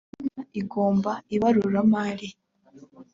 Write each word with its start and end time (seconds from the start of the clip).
intumwa 0.03 0.59
igomba 0.61 1.11
ibaruramari 1.35 2.27